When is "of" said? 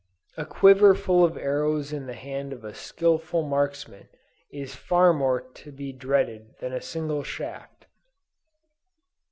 1.23-1.37, 2.53-2.63